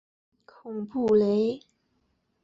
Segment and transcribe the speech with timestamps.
[0.47, 1.59] 孔布雷。